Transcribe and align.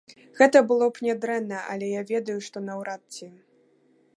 Гэта 0.37 0.61
было 0.69 0.87
б 0.95 1.03
нядрэнна, 1.07 1.59
але 1.73 1.91
я 1.91 2.01
ведаю, 2.13 2.39
што 2.47 2.57
наўрад 2.71 3.01
ці! 3.19 3.27